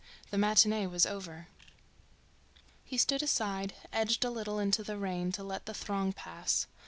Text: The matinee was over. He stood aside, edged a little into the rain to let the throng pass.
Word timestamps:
The 0.31 0.37
matinee 0.39 0.87
was 0.87 1.05
over. 1.05 1.47
He 2.83 2.97
stood 2.97 3.21
aside, 3.21 3.75
edged 3.93 4.25
a 4.25 4.31
little 4.31 4.57
into 4.57 4.81
the 4.83 4.97
rain 4.97 5.31
to 5.33 5.43
let 5.43 5.67
the 5.67 5.75
throng 5.75 6.11
pass. 6.11 6.65